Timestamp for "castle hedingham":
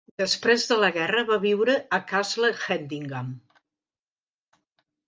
2.15-3.31